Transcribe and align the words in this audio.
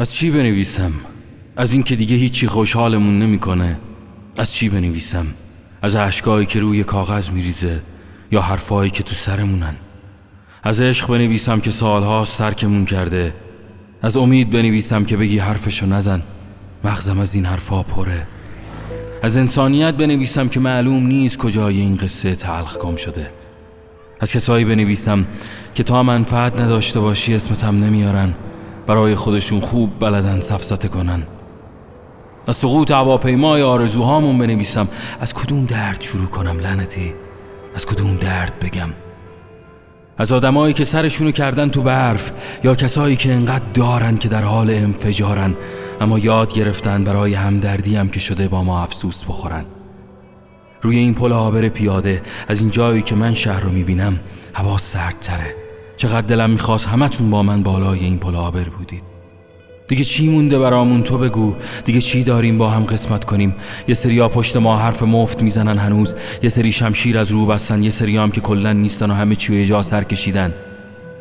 از 0.00 0.14
چی 0.14 0.30
بنویسم؟ 0.30 0.92
از 1.56 1.72
اینکه 1.72 1.96
دیگه 1.96 2.16
هیچی 2.16 2.46
خوشحالمون 2.46 3.18
نمی‌کنه. 3.18 3.78
از 4.38 4.52
چی 4.52 4.68
بنویسم؟ 4.68 5.26
از 5.82 5.96
اشکایی 5.96 6.46
که 6.46 6.60
روی 6.60 6.84
کاغذ 6.84 7.30
میریزه 7.30 7.80
یا 8.32 8.40
حرفایی 8.40 8.90
که 8.90 9.02
تو 9.02 9.14
سرمونن 9.14 9.74
از 10.62 10.80
عشق 10.80 11.08
بنویسم 11.08 11.60
که 11.60 11.70
سالها 11.70 12.24
ترکمون 12.24 12.84
کرده 12.84 13.34
از 14.02 14.16
امید 14.16 14.50
بنویسم 14.50 15.04
که 15.04 15.16
بگی 15.16 15.38
حرفشو 15.38 15.86
نزن 15.86 16.22
مغزم 16.84 17.18
از 17.18 17.34
این 17.34 17.44
حرفا 17.44 17.82
پره 17.82 18.26
از 19.22 19.36
انسانیت 19.36 19.94
بنویسم 19.94 20.48
که 20.48 20.60
معلوم 20.60 21.06
نیست 21.06 21.38
کجای 21.38 21.80
این 21.80 21.96
قصه 21.96 22.34
تلخ 22.34 22.76
گم 22.78 22.96
شده 22.96 23.30
از 24.20 24.32
کسایی 24.32 24.64
بنویسم 24.64 25.26
که 25.74 25.82
تا 25.82 26.02
منفعت 26.02 26.60
نداشته 26.60 27.00
باشی 27.00 27.34
اسمتم 27.34 27.84
نمیارن 27.84 28.34
برای 28.90 29.14
خودشون 29.14 29.60
خوب 29.60 29.98
بلدن 30.00 30.40
سفسته 30.40 30.88
کنن. 30.88 31.22
از 32.48 32.56
سقوط 32.56 32.90
هواپیمای 32.90 33.62
آرزوهامون 33.62 34.38
بنویسم. 34.38 34.88
از 35.20 35.34
کدوم 35.34 35.64
درد 35.64 36.00
شروع 36.00 36.26
کنم 36.26 36.58
لعنتی؟ 36.58 37.14
از 37.74 37.86
کدوم 37.86 38.16
درد 38.16 38.52
بگم؟ 38.60 38.88
از 40.18 40.32
آدمایی 40.32 40.74
که 40.74 40.84
سرشونو 40.84 41.30
کردن 41.30 41.68
تو 41.68 41.82
برف 41.82 42.32
یا 42.64 42.74
کسایی 42.74 43.16
که 43.16 43.32
انقدر 43.32 43.64
دارن 43.74 44.16
که 44.16 44.28
در 44.28 44.42
حال 44.42 44.70
انفجارن 44.70 45.56
اما 46.00 46.18
یاد 46.18 46.52
گرفتن 46.52 47.04
برای 47.04 47.34
همدردی 47.34 47.96
هم 47.96 48.08
که 48.08 48.20
شده 48.20 48.48
با 48.48 48.64
ما 48.64 48.82
افسوس 48.82 49.24
بخورن. 49.24 49.64
روی 50.82 50.98
این 50.98 51.14
پل 51.14 51.32
آبر 51.32 51.68
پیاده 51.68 52.22
از 52.48 52.60
این 52.60 52.70
جایی 52.70 53.02
که 53.02 53.14
من 53.14 53.34
شهر 53.34 53.60
رو 53.60 53.70
می‌بینم 53.70 54.20
هوا 54.54 54.78
سردتره. 54.78 55.69
چقدر 56.00 56.26
دلم 56.26 56.50
می‌خواست 56.50 56.86
همتون 56.86 57.30
با 57.30 57.42
من 57.42 57.62
بالای 57.62 57.98
این 57.98 58.18
پل 58.18 58.36
آبر 58.36 58.64
بودید. 58.64 59.02
دیگه 59.88 60.04
چی 60.04 60.28
مونده 60.28 60.58
برامون 60.58 61.02
تو 61.02 61.18
بگو. 61.18 61.54
دیگه 61.84 62.00
چی 62.00 62.24
داریم 62.24 62.58
با 62.58 62.70
هم 62.70 62.84
قسمت 62.84 63.24
کنیم؟ 63.24 63.54
یه 63.88 63.94
سری 63.94 64.18
ها 64.18 64.28
پشت 64.28 64.56
ما 64.56 64.78
حرف 64.78 65.02
مفت 65.02 65.42
می‌زنن 65.42 65.78
هنوز. 65.78 66.14
یه 66.42 66.48
سری 66.48 66.72
شمشیر 66.72 67.18
از 67.18 67.30
رو 67.30 67.46
بستن. 67.46 67.82
یه 67.82 67.90
سری 67.90 68.16
هم 68.16 68.30
که 68.30 68.40
کلا 68.40 68.72
نیستن 68.72 69.10
و 69.10 69.14
همه 69.14 69.36
چی 69.36 69.66
جا 69.66 69.82
سر 69.82 70.04
کشیدن. 70.04 70.54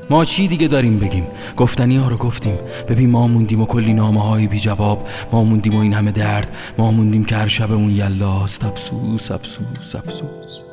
ما 0.09 0.25
چی 0.25 0.47
دیگه 0.47 0.67
داریم 0.67 0.99
بگیم؟ 0.99 1.27
گفتنی 1.58 1.97
ها 1.97 2.08
رو 2.08 2.17
گفتیم. 2.17 2.58
ببین 2.88 3.09
ما 3.09 3.27
موندیم 3.27 3.61
و 3.61 3.66
کلی 3.66 3.93
نامه 3.93 4.23
های 4.23 4.47
بی 4.47 4.59
جواب. 4.59 5.08
ما 5.31 5.43
موندیم 5.43 5.75
و 5.75 5.80
این 5.80 5.93
همه 5.93 6.11
درد. 6.11 6.55
ما 6.77 6.91
موندیم 6.91 7.23
که 7.23 7.36
هر 7.36 7.47
شبمون 7.47 7.89
یلاست. 7.89 8.64
افسوس 8.64 9.31
افسوس 9.31 9.95
افسوس. 9.95 10.69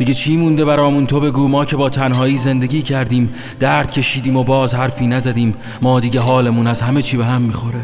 دیگه 0.00 0.14
چی 0.14 0.36
مونده 0.36 0.64
برامون؟ 0.64 1.06
تو 1.06 1.20
بگو 1.20 1.48
ما 1.48 1.64
که 1.64 1.76
با 1.76 1.88
تنهایی 1.88 2.36
زندگی 2.36 2.82
کردیم 2.82 3.34
درد 3.58 3.92
کشیدیم 3.92 4.36
و 4.36 4.44
باز 4.44 4.74
حرفی 4.74 5.06
نزدیم. 5.06 5.54
ما 5.82 6.00
دیگه 6.00 6.20
حالمون 6.20 6.66
از 6.66 6.82
همه 6.82 7.02
چی 7.02 7.16
به 7.16 7.24
هم 7.24 7.42
می‌خوره. 7.42 7.80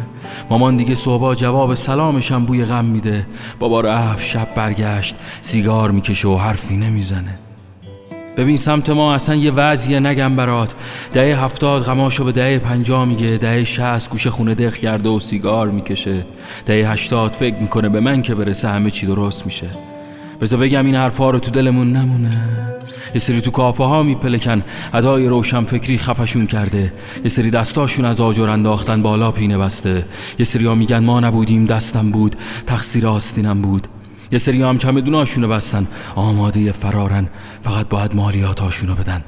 مامان 0.51 0.77
دیگه 0.77 0.95
صبح 0.95 1.35
جواب 1.35 1.75
سلامشم 1.75 2.45
بوی 2.45 2.65
غم 2.65 2.85
میده. 2.85 3.27
بابا 3.59 3.81
رفت 3.81 4.27
شب 4.27 4.49
برگشت 4.55 5.17
سیگار 5.43 5.91
می‌کشه 5.91 6.29
و 6.29 6.37
حرفی 6.37 6.77
نمی‌زنه. 6.77 7.39
ببین 8.37 8.57
سمت 8.57 8.91
ما 8.91 9.15
اصلا 9.15 9.35
یه 9.35 9.51
وضعیه 9.51 10.01
نگم 10.01 10.37
برات. 10.37 10.75
دهه 11.13 11.45
هفتاد 11.45 11.83
غماشو 11.83 12.25
به 12.25 12.33
دهه 12.33 12.59
پنجا 12.59 13.05
میگه. 13.05 13.37
دهه 13.37 13.65
شهست 13.65 14.11
گوشه 14.11 14.31
خونه 14.31 14.55
دخ 14.55 14.77
کرده 14.77 15.09
و 15.09 15.21
سیگار 15.21 15.71
می‌کشه. 15.71 16.27
دهه 16.67 16.91
هشتاد 16.91 17.33
فکر 17.33 17.57
می‌کنه 17.57 17.89
به 17.89 18.01
من 18.01 18.23
که 18.23 18.35
برسه 18.35 18.69
همه 18.69 18.91
چی 18.91 19.07
درست 19.07 19.47
میشه. 19.47 19.67
بذار 20.41 20.61
بگم 20.61 20.87
این 20.87 20.95
حرفا 20.95 21.31
رو 21.31 21.39
تو 21.39 21.51
دلمون 21.51 21.93
نمونه. 21.93 22.43
یه 23.15 23.21
سری 23.21 23.41
تو 23.41 23.51
کافه 23.51 23.85
ها 23.85 24.03
میپلکن. 24.03 24.63
ادای 24.95 25.27
روشن 25.27 25.65
فکری 25.65 25.99
خفشون 25.99 26.47
کرده. 26.47 26.93
یه 27.25 27.31
سری 27.31 27.51
دستاشون 27.51 28.05
از 28.05 28.21
آجر 28.21 28.51
انداختن 28.51 29.03
بالا 29.03 29.31
پینه 29.31 29.59
بسته. 29.59 30.05
یه 30.39 30.45
سری 30.45 30.67
ها 30.67 30.75
میگن 30.75 30.99
ما 30.99 31.21
نبودیم 31.21 31.67
دستم 31.67 32.11
بود. 32.11 32.37
تقصیر 32.67 33.07
آستینم 33.07 33.63
بود. 33.63 33.89
یه 34.33 34.39
سری 34.39 34.63
هم 34.63 34.79
چمدوناشونو 34.79 35.49
بستن. 35.49 35.87
آماده 36.15 36.73
فرارن. 36.73 37.29
فقط 37.63 37.89
باید 37.89 38.15
مالیاتاشونو 38.15 38.95
بدن. 38.95 39.25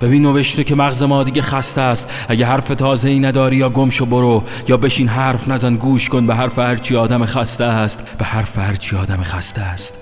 ببین 0.00 0.22
نوشته 0.22 0.64
که 0.64 0.74
مغز 0.74 1.02
ما 1.02 1.22
دیگه 1.22 1.42
خسته 1.42 1.80
است. 1.80 2.26
اگه 2.28 2.46
حرف 2.46 2.68
تازه 2.68 3.08
ای 3.08 3.18
نداری 3.18 3.56
یا 3.56 3.70
گمشو 3.70 4.06
برو. 4.06 4.44
یا 4.68 4.76
بشین 4.76 5.08
حرف 5.08 5.48
نزن 5.48 5.76
گوش 5.76 6.08
کن. 6.08 6.26
به 6.26 6.34
حرف 6.34 6.58
هرچی 6.58 6.96
آدم 6.96 7.26
خسته 7.26 7.64
است. 7.64 8.16
به 8.18 8.24
حرف 8.24 8.58
هرچی 8.58 8.96
آدم 8.96 9.22
خسته 9.22 9.60
است. 9.60 9.94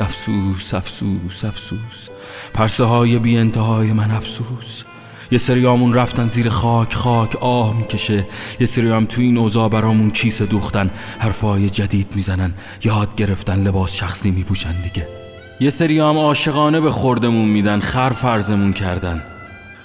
افسوس 0.00 0.74
افسوس 0.74 1.44
افسوس. 1.44 2.08
پرسه 2.54 2.84
های 2.84 3.18
بی 3.18 3.38
انتهای 3.38 3.92
من 3.92 4.10
افسوس. 4.10 4.82
یه 5.30 5.38
سریامون 5.38 5.94
رفتن 5.94 6.26
زیر 6.26 6.48
خاک 6.48 6.94
خاک 6.94 7.36
آه 7.36 7.76
می‌کشه. 7.76 8.26
یه 8.60 8.66
سری 8.66 8.90
هم 8.90 9.04
تو 9.06 9.20
این 9.20 9.38
اوضاع 9.38 9.68
برامون 9.68 10.10
کیسه 10.10 10.46
دوختن. 10.46 10.90
حرفای 11.18 11.70
جدید 11.70 12.12
می‌زنن. 12.14 12.54
یاد 12.84 13.14
گرفتن 13.16 13.62
لباس 13.62 13.94
شخصی 13.94 14.30
میپوشن 14.30 14.82
دیگه. 14.82 15.27
یه 15.60 15.70
سری 15.70 15.98
هم 15.98 16.18
عاشقانه 16.18 16.80
به 16.80 16.90
خوردمون 16.90 17.48
میدن 17.48 17.80
خر 17.80 18.10
فرزمون 18.10 18.72
کردن. 18.72 19.22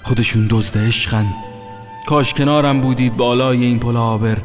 خودشون 0.02 0.46
دزد 0.50 0.78
عشقن. 0.78 1.26
کاش 2.06 2.34
کنارم 2.34 2.80
بودید 2.80 3.16
بالای 3.16 3.64
این 3.64 3.78
پل 3.78 3.96
آبر 3.96 4.38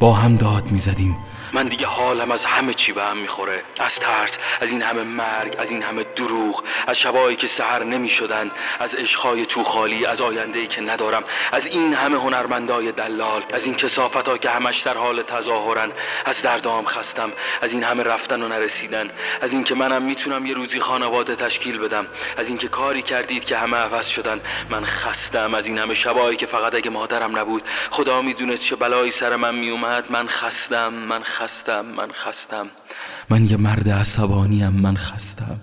با 0.00 0.12
هم 0.12 0.36
داد 0.36 0.72
می‌زدیم. 0.72 1.16
من 1.52 1.66
دیگه 1.66 1.86
حالم 1.86 2.30
از 2.30 2.44
همه 2.44 2.74
چی 2.74 2.92
به 2.92 3.02
هم 3.02 3.16
می‌خوره. 3.16 3.62
از 3.78 3.94
ترس 3.94 4.38
از 4.60 4.70
این 4.70 4.82
همه 4.82 5.02
مرگ 5.02 5.54
از 5.58 5.70
این 5.70 5.82
همه 5.82 6.04
دروغ 6.16 6.64
از 6.86 6.98
شبایی 6.98 7.36
که 7.36 7.46
سهر 7.46 7.84
نمی 7.84 8.08
شدن 8.08 8.50
از 8.78 8.94
عشقهای 8.94 9.46
تو 9.46 9.64
خالی 9.64 10.06
از 10.06 10.20
آینده 10.20 10.66
که 10.66 10.80
ندارم 10.80 11.24
از 11.52 11.66
این 11.66 11.94
همه 11.94 12.16
هنرمندای 12.16 12.92
دلال 12.92 13.42
از 13.52 13.64
این 13.64 13.74
کسافت 13.74 14.28
ها 14.28 14.38
که 14.38 14.50
همش 14.50 14.80
در 14.80 14.96
حال 14.96 15.22
تظاهرن 15.22 15.92
از 16.24 16.42
دردام 16.42 16.84
خستم 16.84 17.32
از 17.62 17.72
این 17.72 17.82
همه 17.84 18.02
رفتن 18.02 18.42
و 18.42 18.48
نرسیدن 18.48 19.10
از 19.40 19.52
اینکه 19.52 19.74
منم 19.74 20.02
می‌تونم 20.02 20.46
یه 20.46 20.54
روزی 20.54 20.80
خانواده 20.80 21.36
تشکیل 21.36 21.78
بدم 21.78 22.06
از 22.36 22.48
اینکه 22.48 22.68
کاری 22.68 23.02
کردید 23.02 23.44
که 23.44 23.56
همه 23.56 23.76
عوض 23.76 24.06
شدن 24.06 24.40
من 24.70 24.84
خستم 24.84 25.54
از 25.54 25.66
این 25.66 25.78
همه 25.78 25.94
شبایی 25.94 26.36
که 26.36 26.46
فقط 26.46 26.74
اگه 26.74 26.90
مادرم 26.90 27.38
نبود 27.38 27.62
خدا 27.90 28.22
می‌دونه 28.22 28.56
چه 28.56 28.76
بلایی 28.76 29.12
سر 29.12 29.36
من 29.36 29.54
میومد 29.54 30.04
من 30.10 30.28
خستم 30.28 30.88
من 30.88 31.22
خستم 31.38 31.80
من 31.80 32.12
خستم. 32.12 32.66
من 33.30 33.44
یه 33.44 33.56
مرد 33.56 33.88
عصبانیم 33.88 34.68
من 34.68 34.96
خستم. 34.96 35.60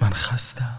من 0.00 0.10
خستم. 0.10 0.78